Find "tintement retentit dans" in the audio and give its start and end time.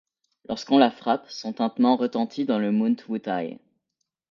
1.53-2.57